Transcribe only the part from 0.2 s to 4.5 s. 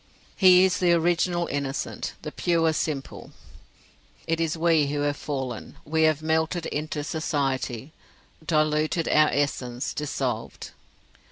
He is the original innocent, the pure simple. It